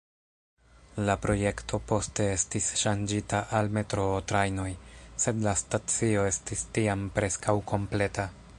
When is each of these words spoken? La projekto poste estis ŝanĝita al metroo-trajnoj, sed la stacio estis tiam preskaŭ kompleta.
La 1.07 1.15
projekto 1.25 1.79
poste 1.91 2.23
estis 2.37 2.69
ŝanĝita 2.83 3.41
al 3.59 3.69
metroo-trajnoj, 3.77 4.67
sed 5.25 5.45
la 5.49 5.55
stacio 5.65 6.25
estis 6.35 6.65
tiam 6.79 7.09
preskaŭ 7.19 7.59
kompleta. 7.75 8.27